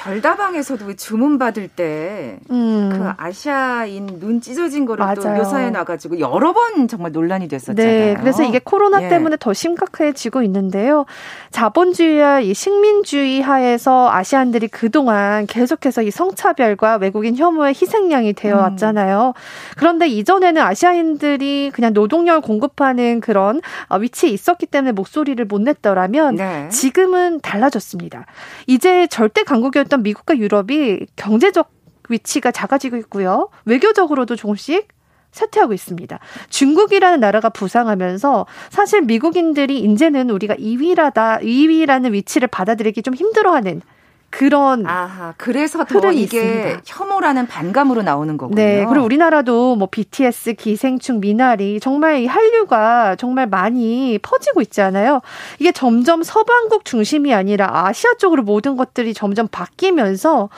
[0.00, 3.12] 별다방에서도 주문 받을 때그 음.
[3.18, 5.14] 아시아인 눈 찢어진 거를 맞아요.
[5.16, 7.86] 또 묘사해 놔가지고 여러 번 정말 논란이 됐었잖아요.
[7.86, 9.08] 네, 그래서 이게 코로나 예.
[9.08, 11.04] 때문에 더 심각해지고 있는데요.
[11.50, 18.60] 자본주의와 이 식민주의 하에서 아시안들이 그동안 계속해서 이 성차별과 외국인 혐오의 희생양이 되어 음.
[18.60, 19.34] 왔잖아요.
[19.36, 19.76] 음.
[19.76, 26.68] 그런데 이전에는 아시아인들이 그냥 노동력 공급하는 그런 어, 위치에 있었기 때문에 목소리를 못 냈더라면 네.
[26.70, 28.24] 지금은 달라졌습니다.
[28.66, 31.70] 이제 절대 강국이었 던 미국과 유럽이 경제적
[32.08, 33.50] 위치가 작아지고 있고요.
[33.66, 34.88] 외교적으로도 조금씩
[35.32, 36.18] 쇠퇴하고 있습니다.
[36.48, 43.82] 중국이라는 나라가 부상하면서 사실 미국인들이 이제는 우리가 2위라다 2위라는 위치를 받아들이기 좀 힘들어하는
[44.30, 46.80] 그런 아하, 그래서 더 이게 있습니다.
[46.86, 48.54] 혐오라는 반감으로 나오는 거군요.
[48.54, 48.86] 네.
[48.88, 55.20] 그리고 우리나라도 뭐 BTS, 기생충, 미나리 정말 이 한류가 정말 많이 퍼지고 있잖아요.
[55.58, 60.48] 이게 점점 서방국 중심이 아니라 아시아 쪽으로 모든 것들이 점점 바뀌면서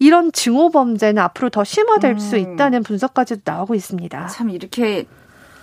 [0.00, 2.18] 이런 증오 범죄는 앞으로 더 심화될 음.
[2.18, 4.26] 수 있다는 분석까지도 나오고 있습니다.
[4.26, 5.06] 참 이렇게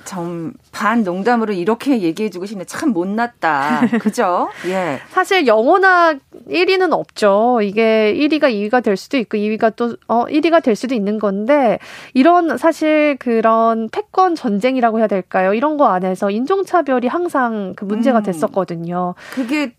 [0.08, 2.64] 좀반 농담으로 이렇게 얘기해주고 싶네.
[2.66, 3.82] 참 못났다.
[4.00, 4.50] 그죠?
[4.66, 5.00] 예.
[5.10, 7.60] 사실 영원한 1위는 없죠.
[7.62, 11.80] 이게 1위가 2위가 될 수도 있고 2위가 또, 어, 1위가 될 수도 있는 건데,
[12.14, 15.54] 이런 사실 그런 패권 전쟁이라고 해야 될까요?
[15.54, 18.24] 이런 거 안에서 인종차별이 항상 그 문제가 음.
[18.24, 19.16] 됐었거든요.
[19.34, 19.74] 그게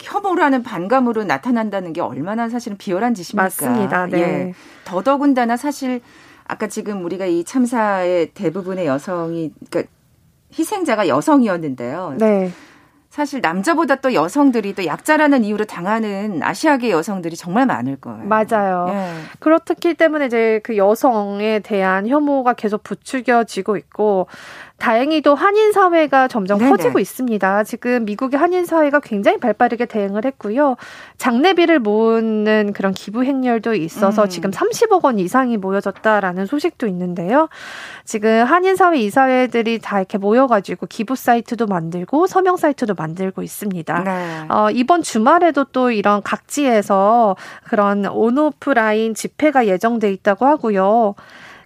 [0.00, 3.44] 혐오라는 반감으로 나타난다는 게 얼마나 사실은 비열한 짓입니까?
[3.44, 4.06] 맞습니다.
[4.06, 4.20] 네.
[4.20, 4.54] 예.
[4.84, 6.00] 더더군다나 사실
[6.44, 9.90] 아까 지금 우리가 이 참사의 대부분의 여성이 그러니까
[10.56, 12.16] 희생자가 여성이었는데요.
[12.18, 12.52] 네.
[13.16, 18.26] 사실 남자보다 또 여성들이 또 약자라는 이유로 당하는 아시아계 여성들이 정말 많을 거예요.
[18.26, 18.88] 맞아요.
[18.90, 19.14] 예.
[19.38, 24.26] 그렇기 때문에 이제 그 여성에 대한 혐오가 계속 부추겨지고 있고
[24.78, 26.70] 다행히도 한인 사회가 점점 네네.
[26.70, 27.64] 커지고 있습니다.
[27.64, 30.76] 지금 미국의 한인 사회가 굉장히 발빠르게 대응을 했고요.
[31.16, 34.28] 장례비를 모으는 그런 기부 행렬도 있어서 음.
[34.28, 37.48] 지금 30억 원 이상이 모여졌다라는 소식도 있는데요.
[38.04, 44.04] 지금 한인 사회 이사회들이 다 이렇게 모여가지고 기부 사이트도 만들고 서명 사이트도 만들고 있습니다.
[44.04, 44.46] 네.
[44.50, 47.34] 어, 이번 주말에도 또 이런 각지에서
[47.64, 51.14] 그런 온오프라인 집회가 예정돼 있다고 하고요.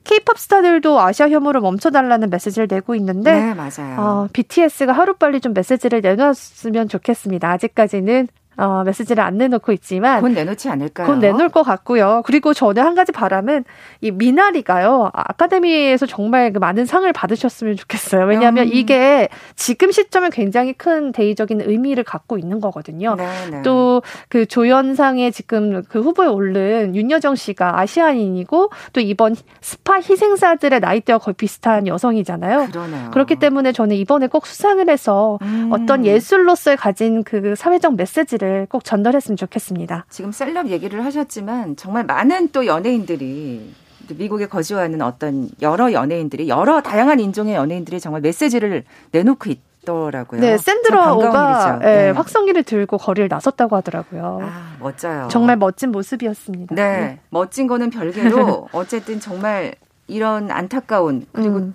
[0.05, 4.01] 케이팝 스타들도 아시아 혐오를 멈춰달라는 메시지를 내고 있는데 네, 맞아요.
[4.01, 7.51] 어, BTS가 하루빨리 좀 메시지를 내놨으면 좋겠습니다.
[7.51, 11.07] 아직까지는 어, 메시지를 안 내놓고 있지만 곧 내놓지 않을까요?
[11.07, 12.23] 곧 내놓을 것 같고요.
[12.27, 13.65] 그리고 저는 한 가지 바람은
[14.03, 18.27] 이 미나리가요 아카데미에서 정말 그 많은 상을 받으셨으면 좋겠어요.
[18.27, 18.71] 왜냐하면 음.
[18.73, 23.17] 이게 지금 시점에 굉장히 큰 대의적인 의미를 갖고 있는 거거든요.
[23.17, 31.19] 네, 또그 조연상에 지금 그 후보에 오른 윤여정 씨가 아시아인이고 또 이번 스파 희생자들의 나이대와
[31.19, 32.67] 거의 비슷한 여성이잖아요.
[32.67, 33.11] 그러네요.
[33.13, 35.71] 그렇기 때문에 저는 이번에 꼭 수상을 해서 음.
[35.73, 40.07] 어떤 예술로서의 가진 그 사회적 메시지를 메시지를 꼭 전달했으면 좋겠습니다.
[40.09, 43.73] 지금 셀럽 얘기를 하셨지만 정말 많은 또 연예인들이
[44.17, 50.43] 미국에 거주하는 어떤 여러 연예인들이 여러 다양한 인종의 연예인들이 정말 메시지를 내놓고 있 더라고요.
[50.43, 52.11] 네, 샌드로가 네, 네.
[52.11, 54.41] 확성기를 들고 거리를 나섰다고 하더라고요.
[54.43, 55.29] 아, 멋져요.
[55.31, 56.75] 정말 멋진 모습이었습니다.
[56.75, 57.21] 네, 네.
[57.31, 59.75] 멋진 거는 별개로 어쨌든 정말
[60.07, 61.75] 이런 안타까운 그리고 음.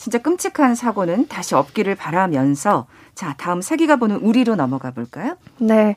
[0.00, 5.36] 진짜 끔찍한 사고는 다시 없기를 바라면서 자, 다음 세기가 보는 우리로 넘어가 볼까요?
[5.58, 5.96] 네.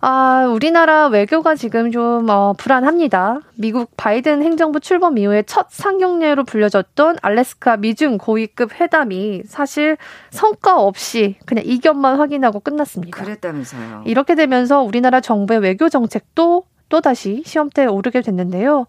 [0.00, 3.38] 아, 우리나라 외교가 지금 좀 어, 불안합니다.
[3.54, 9.96] 미국 바이든 행정부 출범 이후에 첫 상경례로 불려졌던 알래스카 미중 고위급 회담이 사실
[10.30, 13.22] 성과 없이 그냥 이견만 확인하고 끝났습니다.
[13.22, 14.02] 그랬다면서요.
[14.06, 18.86] 이렇게 되면서 우리나라 정부의 외교 정책도 또다시 시험대에 오르게 됐는데요.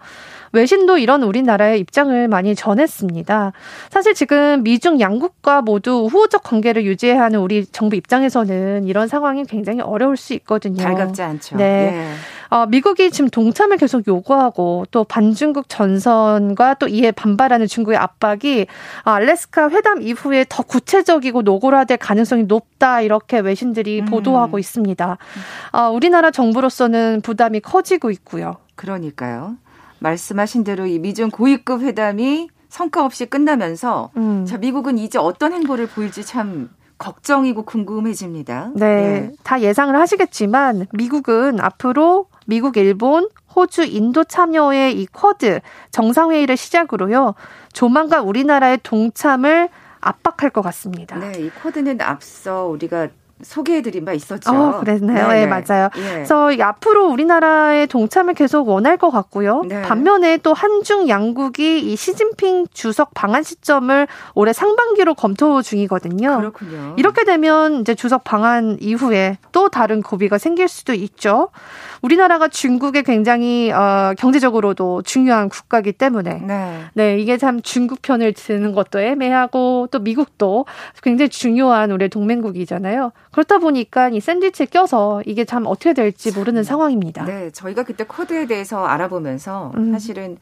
[0.52, 3.54] 외신도 이런 우리나라의 입장을 많이 전했습니다.
[3.90, 9.82] 사실 지금 미중 양국과 모두 후호적 관계를 유지해야 하는 우리 정부 입장에서는 이런 상황이 굉장히
[9.82, 10.82] 어려울 수 있거든요.
[10.82, 11.58] 달갑지 않죠.
[11.58, 11.64] 네.
[11.94, 12.39] 예.
[12.50, 18.68] 어, 미국이 지금 동참을 계속 요구하고 또 반중국 전선과 또 이에 반발하는 중국의 압박이
[19.04, 24.06] 아, 알래스카 회담 이후에 더 구체적이고 노골화될 가능성이 높다 이렇게 외신들이 음.
[24.06, 25.18] 보도하고 있습니다.
[25.74, 28.56] 어, 우리나라 정부로서는 부담이 커지고 있고요.
[28.76, 29.58] 그러니까요.
[30.00, 34.46] 말씀하신 대로 이 미중 고위급 회담이 성과 없이 끝나면서 음.
[34.46, 38.72] 자 미국은 이제 어떤 행보를 보일지 참 걱정이고 궁금해집니다.
[38.76, 45.60] 네, 네, 다 예상을 하시겠지만 미국은 앞으로 미국, 일본, 호주, 인도 참여의 이 쿼드
[45.92, 47.36] 정상회의를 시작으로요.
[47.74, 49.70] 조만간 우리나라의 동참을
[50.02, 51.16] 압박할 것 같습니다.
[51.18, 53.10] 네, 이 쿼드는 앞서 우리가
[53.42, 54.52] 소개해드린 바 있었죠.
[54.52, 55.28] 어, 그랬나요?
[55.30, 55.90] 네, 네 맞아요.
[55.96, 56.02] 예.
[56.02, 59.64] 그래서 앞으로 우리나라의 동참을 계속 원할 것 같고요.
[59.68, 59.82] 네.
[59.82, 66.38] 반면에 또 한중 양국이 이 시진핑 주석 방한 시점을 올해 상반기로 검토 중이거든요.
[66.38, 66.96] 그렇군요.
[66.98, 71.50] 이렇게 되면 이제 주석 방한 이후에 또 다른 고비가 생길 수도 있죠.
[72.02, 76.86] 우리나라가 중국에 굉장히 어, 경제적으로도 중요한 국가기 때문에 네.
[76.94, 80.66] 네 이게 참 중국 편을 드는 것도 애매하고 또 미국도
[81.04, 83.12] 굉장히 중요한 우리 동맹국이잖아요.
[83.32, 87.26] 그렇다 보니까 이 샌드위치에 껴서 이게 참 어떻게 될지 모르는 상황입니다.
[87.26, 89.92] 네, 저희가 그때 코드에 대해서 알아보면서 음.
[89.92, 90.38] 사실은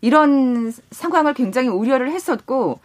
[0.00, 2.80] 이런 상황을 굉장히 우려를 했었고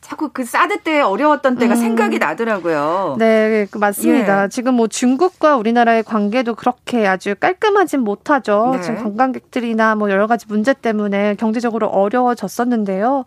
[0.00, 1.76] 자꾸 그 사드 때 어려웠던 때가 음.
[1.76, 3.16] 생각이 나더라고요.
[3.18, 4.44] 네, 그 맞습니다.
[4.44, 4.48] 예.
[4.48, 8.72] 지금 뭐 중국과 우리나라의 관계도 그렇게 아주 깔끔하진 못하죠.
[8.76, 8.80] 네.
[8.80, 13.24] 지금 관광객들이나 뭐 여러 가지 문제 때문에 경제적으로 어려워졌었는데요.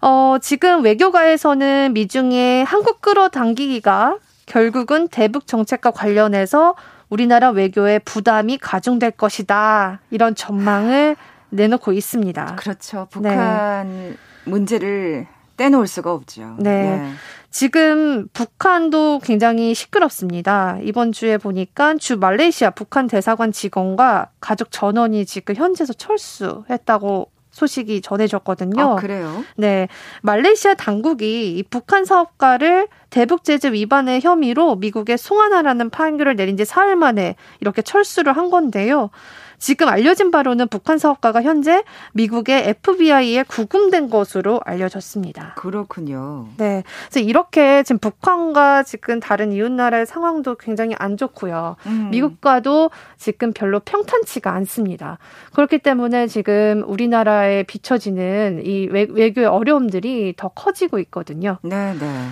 [0.00, 4.16] 어, 지금 외교가에서는 미중의 한국 끌어당기기가
[4.48, 6.74] 결국은 대북 정책과 관련해서
[7.10, 10.00] 우리나라 외교에 부담이 가중될 것이다.
[10.10, 11.16] 이런 전망을
[11.50, 12.56] 내놓고 있습니다.
[12.56, 13.06] 그렇죠.
[13.10, 14.14] 북한 네.
[14.44, 16.56] 문제를 떼놓을 수가 없죠.
[16.58, 16.82] 네.
[16.82, 17.12] 네.
[17.50, 20.78] 지금 북한도 굉장히 시끄럽습니다.
[20.82, 28.80] 이번 주에 보니까 주 말레이시아 북한 대사관 직원과 가족 전원이 지금 현지에서 철수했다고 소식이 전해졌거든요.
[28.80, 29.44] 아, 그래요?
[29.56, 29.88] 네.
[30.22, 36.94] 말레이시아 당국이 이 북한 사업가를 대북 제재 위반의 혐의로 미국에 송환하라는 판결을 내린 지 사흘
[36.94, 39.10] 만에 이렇게 철수를 한 건데요.
[39.58, 45.54] 지금 알려진 바로는 북한 사업가가 현재 미국의 FBI에 구금된 것으로 알려졌습니다.
[45.56, 46.48] 그렇군요.
[46.56, 46.84] 네.
[47.08, 51.76] 그래서 이렇게 지금 북한과 지금 다른 이웃 나라의 상황도 굉장히 안 좋고요.
[51.86, 52.10] 음.
[52.10, 55.18] 미국과도 지금 별로 평탄치가 않습니다.
[55.52, 61.58] 그렇기 때문에 지금 우리나라에 비춰지는 이 외교의 어려움들이 더 커지고 있거든요.
[61.62, 62.28] 네, 네.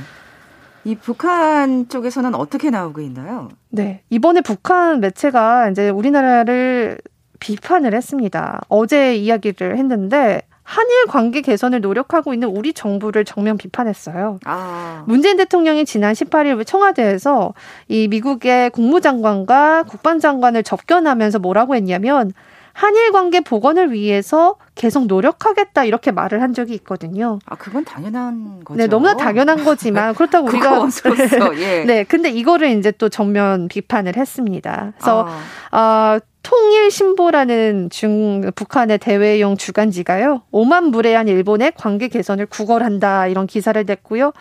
[0.85, 3.49] 이 북한 쪽에서는 어떻게 나오고 있나요?
[3.71, 4.03] 네.
[4.09, 7.01] 이번에 북한 매체가 이제 우리나라를
[7.41, 8.61] 비판을 했습니다.
[8.69, 14.41] 어제 이야기를 했는데 한일 관계 개선을 노력하고 있는 우리 정부를 정면 비판했어요.
[14.45, 15.05] 아.
[15.07, 17.55] 문재인 대통령이 지난 18일 청와대에서
[17.87, 22.33] 이 미국의 국무장관과 국방장관을 접견하면서 뭐라고 했냐면
[22.73, 27.39] 한일 관계 복원을 위해서 계속 노력하겠다 이렇게 말을 한 적이 있거든요.
[27.47, 28.77] 아 그건 당연한 거죠.
[28.77, 30.87] 네, 너무나 당연한 거지만 그렇다고 우리가
[31.57, 31.85] 예.
[31.85, 34.93] 네, 근데 이거를 이제 또 정면 비판을 했습니다.
[34.99, 35.27] 그래서
[35.71, 36.17] 아.
[36.19, 40.43] 어, 통일신보라는 중 북한의 대외용 주간지가요.
[40.53, 44.33] 5만 무례한 일본의 관계 개선을 구걸한다 이런 기사를 냈고요.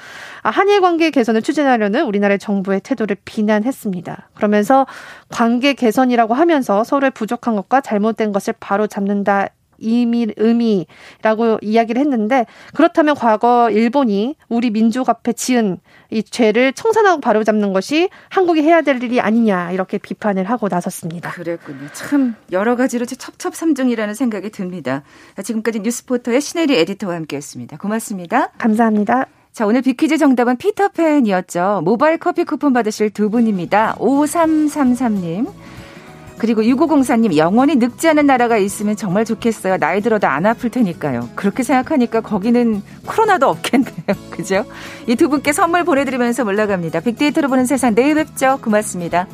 [0.43, 4.29] 아, 한일 관계 개선을 추진하려는 우리나라의 정부의 태도를 비난했습니다.
[4.35, 4.85] 그러면서
[5.29, 13.15] 관계 개선이라고 하면서 서로의 부족한 것과 잘못된 것을 바로 잡는다 이미 의미라고 이야기를 했는데 그렇다면
[13.15, 15.79] 과거 일본이 우리 민족 앞에 지은
[16.11, 21.31] 이 죄를 청산하고 바로잡는 것이 한국이 해야 될 일이 아니냐 이렇게 비판을 하고 나섰습니다.
[21.31, 21.88] 그랬군요.
[21.93, 25.03] 참 여러 가지로 첩첩삼중이라는 생각이 듭니다.
[25.43, 27.77] 지금까지 뉴스포터의 신혜리 에디터와 함께했습니다.
[27.77, 28.49] 고맙습니다.
[28.57, 29.25] 감사합니다.
[29.51, 31.81] 자, 오늘 비퀴즈 정답은 피터팬이었죠.
[31.85, 33.95] 모바일 커피 쿠폰 받으실 두 분입니다.
[33.99, 35.47] 5333님.
[36.37, 39.77] 그리고 6504님, 영원히 늙지 않은 나라가 있으면 정말 좋겠어요.
[39.77, 41.29] 나이 들어도 안 아플 테니까요.
[41.35, 43.93] 그렇게 생각하니까 거기는 코로나도 없겠네요.
[44.29, 44.65] 그죠?
[45.07, 46.99] 이 두 분께 선물 보내드리면서 물러갑니다.
[46.99, 48.59] 빅데이터로 보는 세상 내일 뵙죠.
[48.61, 49.27] 고맙습니다.